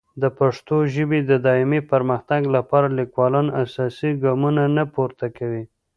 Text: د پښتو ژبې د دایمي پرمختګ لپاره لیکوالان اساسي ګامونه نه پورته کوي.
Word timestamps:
د 0.21 0.23
پښتو 0.39 0.77
ژبې 0.95 1.19
د 1.29 1.31
دایمي 1.47 1.81
پرمختګ 1.91 2.41
لپاره 2.55 2.87
لیکوالان 2.99 3.47
اساسي 3.63 4.09
ګامونه 4.23 4.63
نه 4.75 4.83
پورته 4.93 5.27
کوي. 5.37 5.63